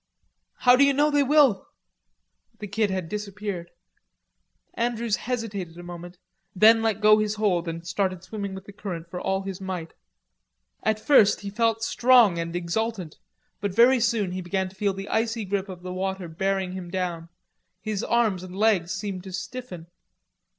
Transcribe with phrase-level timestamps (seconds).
[0.61, 1.67] "How d'ye know they will?"
[2.57, 3.69] The Kid had disappeared.
[4.73, 6.17] Andrews hesitated a moment,
[6.55, 9.93] then let go his hold and started swimming with the current for all his might.
[10.81, 13.19] At first he felt strong and exultant,
[13.59, 16.89] but very soon he began to feel the icy grip of the water bearing him
[16.89, 17.29] down;
[17.79, 19.85] his arms and legs seemed to stiffen.